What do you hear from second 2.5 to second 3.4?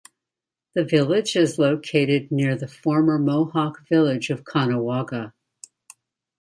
the former